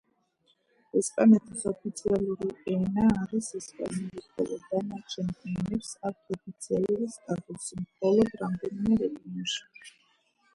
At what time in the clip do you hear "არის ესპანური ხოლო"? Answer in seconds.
3.25-4.57